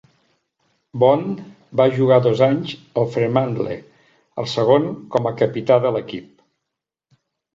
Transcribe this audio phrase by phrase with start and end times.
[1.01, 1.41] Bond
[1.81, 3.77] va jugar dos anys al Fremantle,
[4.43, 6.33] el segon com a capità de l'equip.